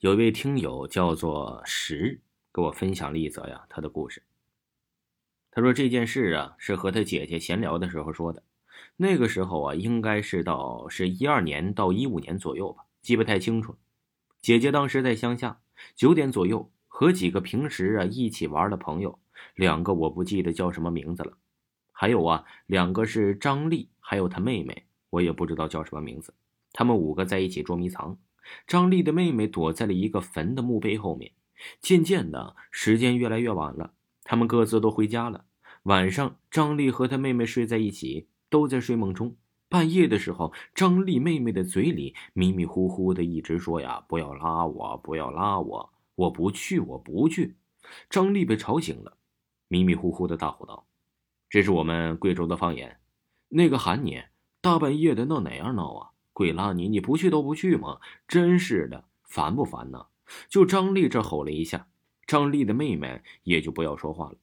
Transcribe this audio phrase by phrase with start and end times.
[0.00, 2.20] 有一位听友叫做石，
[2.54, 4.22] 给我分享了一则呀他的故事。
[5.50, 8.44] 他说这件事啊是和他姐姐闲聊的时候说的。
[8.96, 13.74] 那个时候啊，应该是到是一二年到一五年左右吧，记不太清楚。
[14.40, 15.58] 姐姐当时在乡下，
[15.96, 19.18] 九点左右和几个平时啊一起玩的朋友，
[19.56, 21.36] 两个我不记得叫什么名字了，
[21.90, 26.32] 还有啊两个是张丽，还有她妹妹，我也不知道叫什么名字。
[26.72, 28.16] 他们五个在一起捉迷藏。
[28.66, 31.32] 张丽的妹妹躲在了一个坟的墓碑后面。
[31.80, 35.44] 渐渐的，时间越来越晚了，他们各自都回家了。
[35.82, 39.36] 晚上，张丽和她妹妹睡在一起，都在睡梦中。
[39.68, 47.56] 半夜的时候，张丽妹妹的嘴里迷迷糊糊的一直说：“呀，不要拉我，不要拉我，我不去，我不去。”
[48.08, 49.16] 张丽被吵醒了，
[49.68, 50.86] 迷迷糊糊的大吼道
[51.50, 53.00] ：“这是我们贵州的方言，
[53.48, 54.22] 那个喊你，
[54.60, 56.88] 大半夜的闹哪样闹啊？”鬼拉你！
[56.88, 57.98] 你不去都不去吗？
[58.28, 60.06] 真是的，烦不烦呢？
[60.48, 61.88] 就张丽这吼了一下，
[62.28, 64.36] 张丽的妹妹也就不要说话了。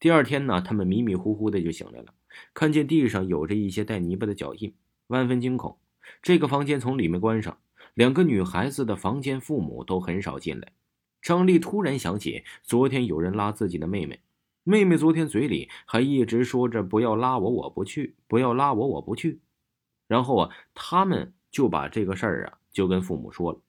[0.00, 2.14] 第二天呢，他们迷迷糊糊的就醒来了，
[2.54, 4.72] 看见地上有着一些带泥巴的脚印，
[5.08, 5.76] 万分惊恐。
[6.22, 7.58] 这个房间从里面关上，
[7.92, 10.72] 两个女孩子的房间，父母都很少进来。
[11.20, 14.22] 张丽突然想起昨天有人拉自己的妹妹，
[14.64, 19.40] 妹妹昨天嘴里还一直说着“不要拉我，我不去；不要拉我，我不去。”
[20.08, 23.60] 然后啊，他们就把这个事儿啊，就跟父母说了。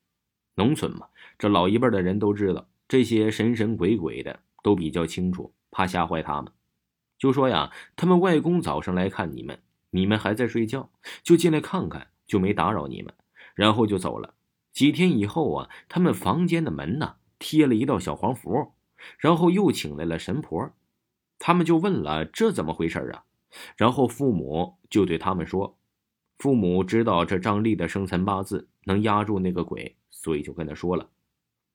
[0.55, 6.51] 农村嘛，这老一辈的人都知道，这些神神鬼鬼的都比较清楚，怕吓坏他们。
[7.17, 9.59] 就说呀，他们外公早上来看你们，
[9.91, 10.89] 你们还在睡觉，
[11.21, 13.13] 就进来看看，就没打扰你们，
[13.53, 14.33] 然后就走了。
[14.71, 18.73] 几天以后啊，他们房间的门呢贴了一道小黄符，
[19.17, 20.71] 然后又请来了神婆，
[21.37, 23.23] 他们就问了这怎么回事啊？
[23.75, 25.78] 然后父母就对他们说。
[26.39, 31.09] 父母知道这张丽的生辰八字能压住那个鬼，所以就跟他说了：“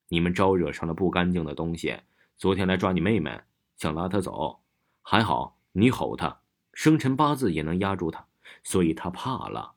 [0.08, 1.94] 你们招惹上了不干净的东西，
[2.38, 3.38] 昨天来抓你妹妹，
[3.76, 4.62] 想拉她走，
[5.02, 6.40] 还好你吼她，
[6.72, 8.26] 生辰八字也能压住她，
[8.62, 9.74] 所以她怕了，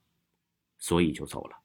[0.78, 1.58] 所以就走了。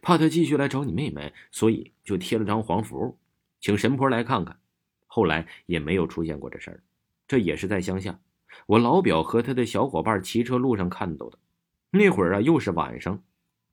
[0.00, 3.18] 怕她继续来找你妹妹，所以就贴了张黄符，
[3.60, 4.58] 请神婆来看看。
[5.06, 6.82] 后来也没有出现过这事儿，
[7.28, 8.18] 这也是在乡下，
[8.64, 11.38] 我老表和他的小伙伴骑车路上看到的。”
[11.90, 13.22] 那会儿啊，又是晚上，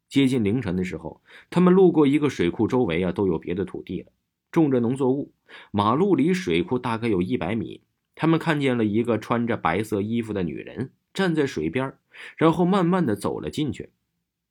[0.10, 4.12] 接近凌晨的时候，他们路过一个水库，周围啊都有别的土地了，
[4.52, 5.34] 种着农作物。
[5.72, 7.84] 马路离水库大概有一百米，
[8.16, 11.94] 他们看见了一个穿着白色衣服的女人站在水边，
[12.36, 13.92] 然后慢慢的走了进去。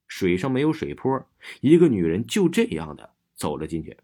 [0.06, 1.26] 水上没有水坡，
[1.60, 3.96] 一个女人就这样的走了进去。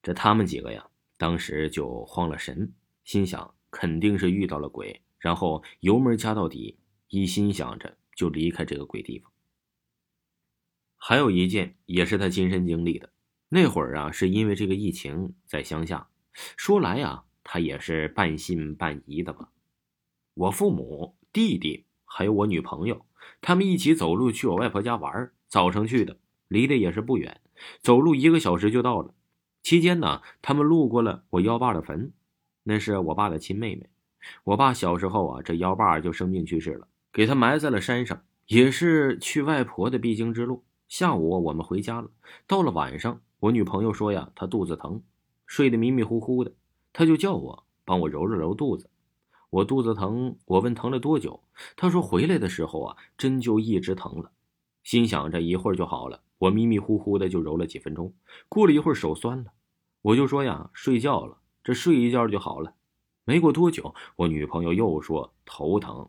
[0.00, 2.72] 这他们几个呀，当时就慌了神，
[3.02, 6.78] 心想肯定是遇到了鬼，然后油门加到底，
[7.08, 7.96] 一心想着。
[8.18, 9.30] 就离开这个鬼地方。
[10.96, 13.12] 还有一件也是他亲身经历的，
[13.48, 16.08] 那会儿啊，是因为这个疫情在乡下。
[16.56, 19.52] 说来呀，他也是半信半疑的吧。
[20.34, 23.06] 我父母、弟弟还有我女朋友，
[23.40, 26.18] 他们一起走路去我外婆家玩，早上去的，
[26.48, 27.40] 离得也是不远，
[27.80, 29.14] 走路一个小时就到了。
[29.62, 32.12] 期间呢，他们路过了我幺爸的坟，
[32.64, 33.88] 那是我爸的亲妹妹。
[34.42, 36.88] 我爸小时候啊，这幺爸就生病去世了。
[37.12, 40.64] 给他埋在了山上，也是去外婆的必经之路。
[40.88, 42.10] 下午我们回家了，
[42.46, 45.02] 到了晚上，我女朋友说呀，她肚子疼，
[45.46, 46.52] 睡得迷迷糊糊的，
[46.92, 48.88] 她就叫我帮我揉了揉肚子。
[49.50, 51.42] 我肚子疼，我问疼了多久，
[51.76, 54.30] 她说回来的时候啊，针就一直疼了。
[54.82, 58.14] 心想着一会儿就好了，我迷迷糊糊的就揉了几分钟。
[58.48, 59.52] 过了一会儿手酸了，
[60.02, 62.74] 我就说呀，睡觉了，这睡一觉就好了。
[63.24, 66.08] 没过多久，我女朋友又说头疼。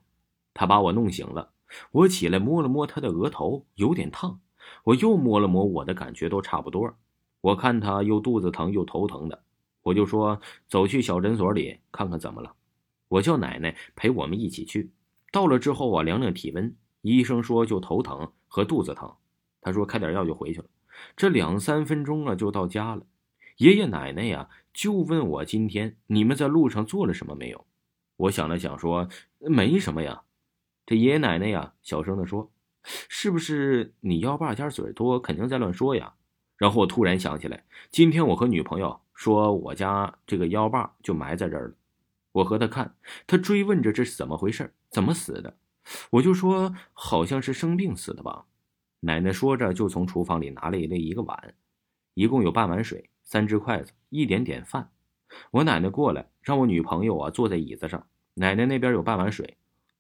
[0.60, 1.52] 他把我弄醒了，
[1.90, 4.42] 我起来摸了摸他的额头，有点烫。
[4.84, 6.94] 我又摸了摸我的感觉都差不多。
[7.40, 9.42] 我看他又肚子疼又头疼的，
[9.84, 12.54] 我就说走去小诊所里看看怎么了。
[13.08, 14.92] 我叫奶奶陪我们一起去。
[15.32, 19.10] 到了之后啊，量量体温，医生说就头疼和肚子疼。
[19.62, 20.66] 他说开点药就回去了。
[21.16, 23.04] 这两三分钟啊就到家了。
[23.60, 27.66] 爷爷奶奶呀就问我今天你们在路上做了什么没有？
[28.18, 29.08] 我想了想说
[29.38, 30.24] 没什么呀。
[30.90, 32.52] 这爷爷奶奶呀，小声的说
[32.82, 36.16] ：“是不是你幺爸家嘴多，肯定在乱说呀？”
[36.58, 41.76] 然后我突然想起来，今天我和女朋友说我家这个幺爸就埋在这儿了。
[42.32, 42.96] 我和他看，
[43.28, 45.56] 他追问着这是怎么回事，怎么死的？
[46.10, 48.46] 我就说好像是生病死的吧。
[49.02, 51.54] 奶奶说着，就从厨房里拿了了一个碗，
[52.16, 54.90] 一共有半碗水，三只筷子，一点点饭。
[55.52, 58.08] 我奶奶过来，让我女朋友啊坐在椅子上。
[58.34, 59.56] 奶奶那边有半碗水。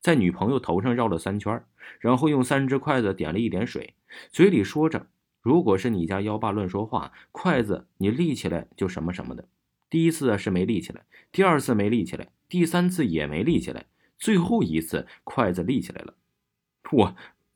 [0.09, 1.63] 在女朋友头上绕了三圈，
[1.99, 3.93] 然后用三只筷子点了一点水，
[4.31, 5.05] 嘴里说着
[5.39, 9.47] ：“如果是你家幺爸乱说话，筷子你立起来就什么什么的。
[9.87, 13.85] 第一次啊是没立起来，第二次没立起来，第三次也没立起来，
[14.17, 16.15] 最后一次筷子立起来了，
[16.91, 17.15] 我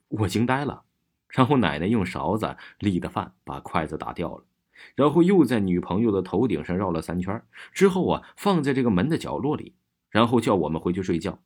[0.10, 0.84] 我惊呆了。
[1.30, 4.44] 然后奶奶用勺子立的饭把筷子打掉了，
[4.94, 7.42] 然后又在女朋友的头顶上绕了三圈，
[7.72, 9.74] 之后啊放在这个门的角落里，
[10.12, 11.40] 然后叫我们回去睡觉。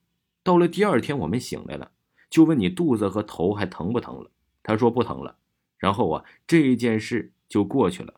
[0.48, 1.92] 到了第二天我们醒来了，
[2.30, 4.32] 就问你肚子和头还疼不疼了？
[4.64, 5.36] 他说不疼了。
[5.78, 8.14] 然后啊这件事就过去了。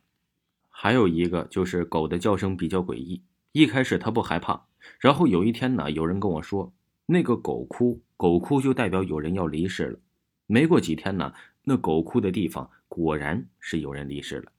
[0.70, 4.68] 还有一个就是狗的叫声比较诡异，一开始他不害怕，
[5.00, 6.72] 然后有一天呢有人跟我说
[7.08, 10.00] 那个狗哭，狗哭就代表有人要离世了。
[10.46, 11.34] 没过几天呢。
[11.64, 14.52] 那狗哭的地方果然是有人离世了。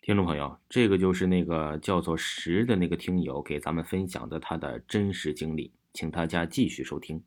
[0.00, 7.22] 听众朋友，这个就是那个叫做石的那个听友给咱们分享的他的真实经历，请大家继续收听。